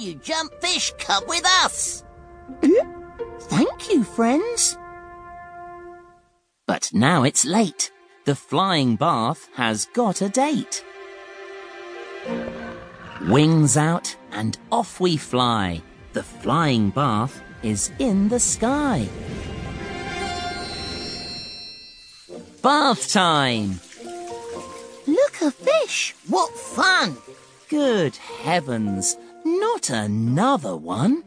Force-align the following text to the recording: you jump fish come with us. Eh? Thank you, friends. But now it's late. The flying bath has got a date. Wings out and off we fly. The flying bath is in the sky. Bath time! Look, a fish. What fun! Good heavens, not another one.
you 0.00 0.14
jump 0.16 0.52
fish 0.60 0.92
come 0.98 1.24
with 1.26 1.44
us. 1.64 2.04
Eh? 2.62 2.84
Thank 3.40 3.90
you, 3.90 4.04
friends. 4.04 4.76
But 6.66 6.90
now 6.92 7.24
it's 7.24 7.44
late. 7.44 7.90
The 8.24 8.34
flying 8.34 8.96
bath 8.96 9.48
has 9.54 9.86
got 9.94 10.22
a 10.22 10.28
date. 10.28 10.84
Wings 13.28 13.76
out 13.76 14.16
and 14.32 14.58
off 14.70 15.00
we 15.00 15.16
fly. 15.16 15.82
The 16.12 16.22
flying 16.22 16.90
bath 16.90 17.42
is 17.62 17.90
in 17.98 18.28
the 18.28 18.40
sky. 18.40 19.08
Bath 22.62 23.12
time! 23.12 23.80
Look, 25.06 25.42
a 25.42 25.50
fish. 25.50 26.14
What 26.28 26.56
fun! 26.56 27.16
Good 27.68 28.16
heavens, 28.16 29.16
not 29.72 29.88
another 29.90 30.76
one. 30.76 31.24